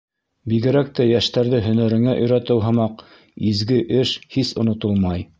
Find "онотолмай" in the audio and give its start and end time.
4.65-5.27